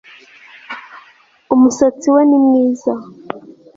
[1.53, 2.93] umusatsi we ni mwiza